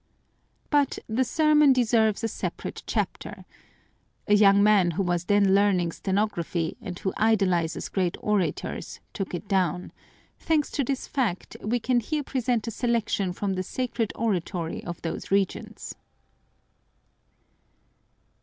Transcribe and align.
But 0.71 0.97
the 1.07 1.23
sermon 1.23 1.73
deserves 1.73 2.23
a 2.23 2.27
separate 2.27 2.81
chapter. 2.87 3.45
A 4.27 4.33
young 4.33 4.63
man 4.63 4.89
who 4.97 5.03
was 5.03 5.25
then 5.25 5.53
learning 5.53 5.91
stenography 5.91 6.75
and 6.81 6.97
who 6.97 7.13
idolizes 7.17 7.87
great 7.87 8.17
orators, 8.19 8.99
took 9.13 9.35
it 9.35 9.47
down; 9.47 9.91
thanks 10.39 10.71
to 10.71 10.83
this 10.83 11.05
fact, 11.07 11.55
we 11.61 11.79
can 11.79 11.99
here 11.99 12.23
present 12.23 12.65
a 12.67 12.71
selection 12.71 13.31
from 13.31 13.53
the 13.53 13.61
sacred 13.61 14.11
oratory 14.15 14.83
of 14.83 14.99
those 15.03 15.29
regions. 15.29 15.93